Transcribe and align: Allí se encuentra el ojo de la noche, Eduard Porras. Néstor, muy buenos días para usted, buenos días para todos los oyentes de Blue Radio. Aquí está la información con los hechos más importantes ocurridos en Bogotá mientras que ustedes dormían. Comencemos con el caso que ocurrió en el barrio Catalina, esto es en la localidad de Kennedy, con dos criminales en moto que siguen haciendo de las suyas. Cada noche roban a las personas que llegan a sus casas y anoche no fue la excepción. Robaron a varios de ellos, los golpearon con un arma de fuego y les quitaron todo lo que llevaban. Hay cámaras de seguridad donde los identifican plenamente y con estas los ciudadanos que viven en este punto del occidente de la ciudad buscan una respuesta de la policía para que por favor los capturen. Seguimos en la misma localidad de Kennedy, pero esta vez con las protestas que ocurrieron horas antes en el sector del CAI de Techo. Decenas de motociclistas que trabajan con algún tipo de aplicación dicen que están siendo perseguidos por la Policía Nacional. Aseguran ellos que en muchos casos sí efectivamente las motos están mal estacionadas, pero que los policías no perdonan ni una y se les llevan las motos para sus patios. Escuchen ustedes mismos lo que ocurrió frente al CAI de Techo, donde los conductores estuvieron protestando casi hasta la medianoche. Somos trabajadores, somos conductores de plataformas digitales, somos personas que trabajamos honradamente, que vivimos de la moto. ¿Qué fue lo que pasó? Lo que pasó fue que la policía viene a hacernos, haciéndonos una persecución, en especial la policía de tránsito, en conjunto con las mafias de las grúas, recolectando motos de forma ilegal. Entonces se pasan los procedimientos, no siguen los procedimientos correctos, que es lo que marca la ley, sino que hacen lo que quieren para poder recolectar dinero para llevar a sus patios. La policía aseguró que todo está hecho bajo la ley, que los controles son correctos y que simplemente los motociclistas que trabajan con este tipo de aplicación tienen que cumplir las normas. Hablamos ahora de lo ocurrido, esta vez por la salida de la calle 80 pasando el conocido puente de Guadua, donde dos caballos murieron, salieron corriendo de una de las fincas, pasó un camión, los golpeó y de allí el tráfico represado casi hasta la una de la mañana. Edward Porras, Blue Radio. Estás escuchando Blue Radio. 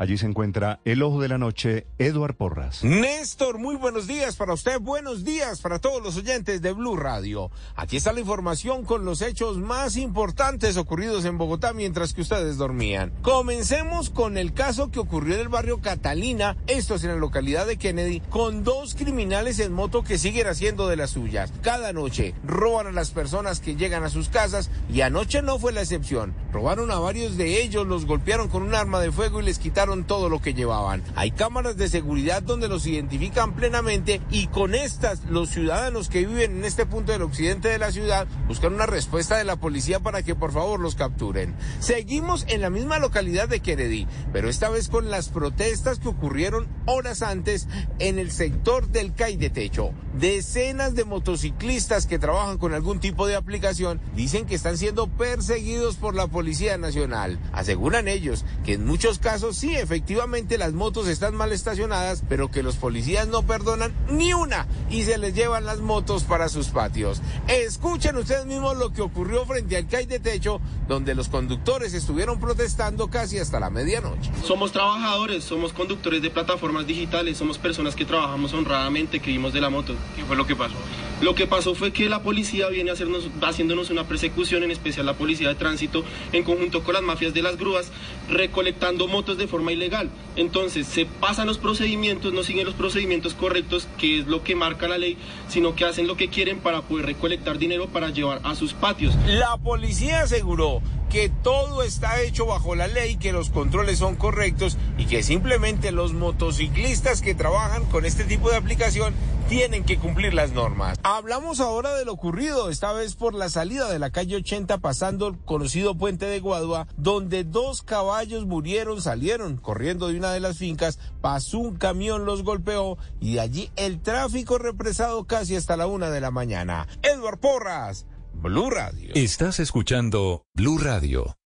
Allí 0.00 0.16
se 0.16 0.24
encuentra 0.24 0.80
el 0.86 1.02
ojo 1.02 1.20
de 1.20 1.28
la 1.28 1.36
noche, 1.36 1.86
Eduard 1.98 2.34
Porras. 2.34 2.82
Néstor, 2.82 3.58
muy 3.58 3.76
buenos 3.76 4.06
días 4.06 4.34
para 4.34 4.54
usted, 4.54 4.80
buenos 4.80 5.26
días 5.26 5.60
para 5.60 5.78
todos 5.78 6.02
los 6.02 6.16
oyentes 6.16 6.62
de 6.62 6.72
Blue 6.72 6.96
Radio. 6.96 7.50
Aquí 7.76 7.98
está 7.98 8.14
la 8.14 8.20
información 8.20 8.86
con 8.86 9.04
los 9.04 9.20
hechos 9.20 9.58
más 9.58 9.98
importantes 9.98 10.78
ocurridos 10.78 11.26
en 11.26 11.36
Bogotá 11.36 11.74
mientras 11.74 12.14
que 12.14 12.22
ustedes 12.22 12.56
dormían. 12.56 13.12
Comencemos 13.20 14.08
con 14.08 14.38
el 14.38 14.54
caso 14.54 14.90
que 14.90 15.00
ocurrió 15.00 15.34
en 15.34 15.42
el 15.42 15.48
barrio 15.50 15.82
Catalina, 15.82 16.56
esto 16.66 16.94
es 16.94 17.04
en 17.04 17.10
la 17.10 17.16
localidad 17.16 17.66
de 17.66 17.76
Kennedy, 17.76 18.20
con 18.30 18.64
dos 18.64 18.94
criminales 18.94 19.58
en 19.58 19.74
moto 19.74 20.02
que 20.02 20.16
siguen 20.16 20.46
haciendo 20.46 20.88
de 20.88 20.96
las 20.96 21.10
suyas. 21.10 21.52
Cada 21.60 21.92
noche 21.92 22.32
roban 22.42 22.86
a 22.86 22.92
las 22.92 23.10
personas 23.10 23.60
que 23.60 23.76
llegan 23.76 24.02
a 24.02 24.08
sus 24.08 24.30
casas 24.30 24.70
y 24.90 25.02
anoche 25.02 25.42
no 25.42 25.58
fue 25.58 25.72
la 25.72 25.82
excepción. 25.82 26.34
Robaron 26.52 26.90
a 26.90 26.98
varios 26.98 27.36
de 27.36 27.62
ellos, 27.62 27.86
los 27.86 28.06
golpearon 28.06 28.48
con 28.48 28.62
un 28.62 28.74
arma 28.74 29.00
de 29.00 29.12
fuego 29.12 29.40
y 29.40 29.44
les 29.44 29.58
quitaron 29.58 30.04
todo 30.04 30.28
lo 30.28 30.40
que 30.42 30.54
llevaban. 30.54 31.02
Hay 31.14 31.30
cámaras 31.30 31.76
de 31.76 31.88
seguridad 31.88 32.42
donde 32.42 32.68
los 32.68 32.86
identifican 32.86 33.54
plenamente 33.54 34.20
y 34.30 34.48
con 34.48 34.74
estas 34.74 35.24
los 35.26 35.50
ciudadanos 35.50 36.08
que 36.08 36.26
viven 36.26 36.58
en 36.58 36.64
este 36.64 36.86
punto 36.86 37.12
del 37.12 37.22
occidente 37.22 37.68
de 37.68 37.78
la 37.78 37.92
ciudad 37.92 38.26
buscan 38.48 38.74
una 38.74 38.86
respuesta 38.86 39.36
de 39.36 39.44
la 39.44 39.56
policía 39.56 40.00
para 40.00 40.22
que 40.22 40.34
por 40.34 40.52
favor 40.52 40.80
los 40.80 40.96
capturen. 40.96 41.54
Seguimos 41.78 42.44
en 42.48 42.60
la 42.60 42.70
misma 42.70 42.98
localidad 42.98 43.48
de 43.48 43.60
Kennedy, 43.60 44.08
pero 44.32 44.48
esta 44.48 44.70
vez 44.70 44.88
con 44.88 45.10
las 45.10 45.28
protestas 45.28 46.00
que 46.00 46.08
ocurrieron 46.08 46.68
horas 46.86 47.22
antes 47.22 47.68
en 48.00 48.18
el 48.18 48.32
sector 48.32 48.88
del 48.88 49.14
CAI 49.14 49.36
de 49.36 49.50
Techo. 49.50 49.92
Decenas 50.18 50.94
de 50.94 51.04
motociclistas 51.04 52.06
que 52.06 52.18
trabajan 52.18 52.58
con 52.58 52.74
algún 52.74 52.98
tipo 52.98 53.26
de 53.26 53.36
aplicación 53.36 54.00
dicen 54.14 54.46
que 54.46 54.56
están 54.56 54.76
siendo 54.76 55.06
perseguidos 55.06 55.96
por 55.96 56.14
la 56.14 56.26
Policía 56.40 56.78
Nacional. 56.78 57.38
Aseguran 57.52 58.08
ellos 58.08 58.46
que 58.64 58.72
en 58.72 58.86
muchos 58.86 59.18
casos 59.18 59.58
sí 59.58 59.76
efectivamente 59.76 60.56
las 60.56 60.72
motos 60.72 61.06
están 61.06 61.34
mal 61.34 61.52
estacionadas, 61.52 62.22
pero 62.30 62.50
que 62.50 62.62
los 62.62 62.76
policías 62.76 63.28
no 63.28 63.42
perdonan 63.42 63.92
ni 64.08 64.32
una 64.32 64.66
y 64.88 65.02
se 65.02 65.18
les 65.18 65.34
llevan 65.34 65.66
las 65.66 65.80
motos 65.80 66.24
para 66.24 66.48
sus 66.48 66.68
patios. 66.68 67.20
Escuchen 67.46 68.16
ustedes 68.16 68.46
mismos 68.46 68.78
lo 68.78 68.90
que 68.90 69.02
ocurrió 69.02 69.44
frente 69.44 69.76
al 69.76 69.86
CAI 69.86 70.06
de 70.06 70.18
Techo, 70.18 70.62
donde 70.88 71.14
los 71.14 71.28
conductores 71.28 71.92
estuvieron 71.92 72.40
protestando 72.40 73.10
casi 73.10 73.38
hasta 73.38 73.60
la 73.60 73.68
medianoche. 73.68 74.30
Somos 74.42 74.72
trabajadores, 74.72 75.44
somos 75.44 75.74
conductores 75.74 76.22
de 76.22 76.30
plataformas 76.30 76.86
digitales, 76.86 77.36
somos 77.36 77.58
personas 77.58 77.94
que 77.94 78.06
trabajamos 78.06 78.54
honradamente, 78.54 79.20
que 79.20 79.26
vivimos 79.26 79.52
de 79.52 79.60
la 79.60 79.68
moto. 79.68 79.94
¿Qué 80.16 80.24
fue 80.24 80.36
lo 80.36 80.46
que 80.46 80.56
pasó? 80.56 80.76
Lo 81.20 81.34
que 81.34 81.46
pasó 81.46 81.74
fue 81.74 81.92
que 81.92 82.08
la 82.08 82.22
policía 82.22 82.68
viene 82.68 82.88
a 82.88 82.94
hacernos, 82.94 83.28
haciéndonos 83.42 83.90
una 83.90 84.04
persecución, 84.04 84.62
en 84.62 84.70
especial 84.70 85.04
la 85.04 85.18
policía 85.18 85.48
de 85.48 85.54
tránsito, 85.54 86.02
en 86.32 86.44
conjunto 86.44 86.82
con 86.82 86.94
las 86.94 87.02
mafias 87.02 87.34
de 87.34 87.42
las 87.42 87.56
grúas, 87.56 87.90
recolectando 88.28 89.08
motos 89.08 89.38
de 89.38 89.46
forma 89.46 89.72
ilegal. 89.72 90.10
Entonces 90.36 90.86
se 90.86 91.06
pasan 91.06 91.46
los 91.46 91.58
procedimientos, 91.58 92.32
no 92.32 92.42
siguen 92.42 92.66
los 92.66 92.74
procedimientos 92.74 93.34
correctos, 93.34 93.88
que 93.98 94.18
es 94.18 94.26
lo 94.26 94.42
que 94.42 94.54
marca 94.54 94.88
la 94.88 94.98
ley, 94.98 95.16
sino 95.48 95.74
que 95.74 95.84
hacen 95.84 96.06
lo 96.06 96.16
que 96.16 96.28
quieren 96.28 96.60
para 96.60 96.82
poder 96.82 97.06
recolectar 97.06 97.58
dinero 97.58 97.88
para 97.88 98.10
llevar 98.10 98.40
a 98.44 98.54
sus 98.54 98.72
patios. 98.72 99.14
La 99.26 99.56
policía 99.56 100.22
aseguró 100.22 100.82
que 101.10 101.28
todo 101.28 101.82
está 101.82 102.22
hecho 102.22 102.46
bajo 102.46 102.76
la 102.76 102.86
ley, 102.86 103.16
que 103.16 103.32
los 103.32 103.50
controles 103.50 103.98
son 103.98 104.14
correctos 104.14 104.78
y 104.96 105.06
que 105.06 105.24
simplemente 105.24 105.90
los 105.90 106.12
motociclistas 106.12 107.20
que 107.20 107.34
trabajan 107.34 107.84
con 107.86 108.06
este 108.06 108.22
tipo 108.22 108.48
de 108.48 108.56
aplicación 108.56 109.12
tienen 109.48 109.82
que 109.82 109.98
cumplir 109.98 110.32
las 110.32 110.52
normas. 110.52 110.96
Hablamos 111.02 111.58
ahora 111.58 111.92
de 111.96 112.04
lo 112.04 112.12
ocurrido, 112.12 112.70
esta 112.70 112.92
vez 112.92 113.16
por 113.16 113.34
la 113.34 113.48
salida 113.48 113.90
de 113.90 113.98
la 113.98 114.10
calle 114.10 114.36
80 114.36 114.78
pasando 114.78 115.26
el 115.26 115.38
conocido 115.38 115.96
puente 115.96 116.26
de 116.26 116.38
Guadua, 116.38 116.86
donde 116.96 117.42
dos 117.42 117.82
caballos 117.82 118.46
murieron, 118.46 119.02
salieron 119.02 119.56
corriendo 119.56 120.06
de 120.06 120.16
una 120.16 120.30
de 120.30 120.38
las 120.38 120.58
fincas, 120.58 121.00
pasó 121.20 121.58
un 121.58 121.74
camión, 121.74 122.24
los 122.24 122.44
golpeó 122.44 122.96
y 123.20 123.34
de 123.34 123.40
allí 123.40 123.72
el 123.74 124.00
tráfico 124.00 124.58
represado 124.58 125.24
casi 125.24 125.56
hasta 125.56 125.76
la 125.76 125.88
una 125.88 126.10
de 126.10 126.20
la 126.20 126.30
mañana. 126.30 126.86
Edward 127.02 127.40
Porras, 127.40 128.06
Blue 128.32 128.70
Radio. 128.70 129.10
Estás 129.14 129.60
escuchando 129.60 130.44
Blue 130.54 130.78
Radio. 130.78 131.36